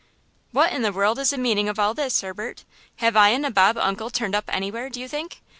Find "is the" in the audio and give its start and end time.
1.19-1.37